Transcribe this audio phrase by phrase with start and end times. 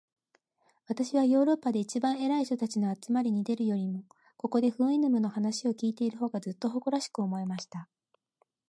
[0.87, 4.03] 私はヨーロッパで一番偉い人たちの集まりに出るよりも、
[4.35, 7.87] ここで、フウイヌムの話を開いている方が、ずっと誇らしく思えました。